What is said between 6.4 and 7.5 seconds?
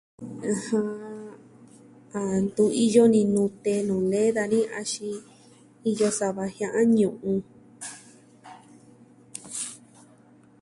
jia'an ñu'un.